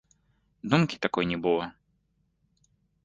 Думкі 0.71 0.99
такой 1.05 1.25
не 1.33 1.37
было. 1.45 1.65